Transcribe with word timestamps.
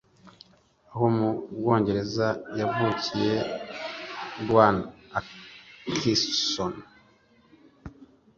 Aho 0.91 1.05
mu 1.15 1.29
Bwongereza 1.57 2.27
Yavukiye 2.59 3.35
Rowan 4.45 4.77
Atkinson 5.17 6.73